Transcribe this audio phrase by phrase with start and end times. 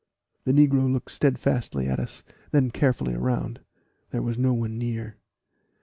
[0.45, 3.59] The negro looked steadfastly at us, then carefully around.
[4.09, 5.17] There was no one near.